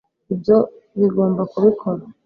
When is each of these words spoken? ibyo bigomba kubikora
ibyo 0.33 0.57
bigomba 0.99 1.41
kubikora 1.51 2.03